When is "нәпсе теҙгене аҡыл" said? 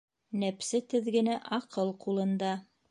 0.43-1.95